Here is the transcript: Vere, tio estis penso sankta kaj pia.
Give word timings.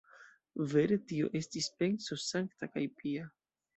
Vere, 0.71 0.95
tio 1.11 1.29
estis 1.41 1.69
penso 1.83 2.17
sankta 2.25 2.71
kaj 2.77 2.87
pia. 3.03 3.29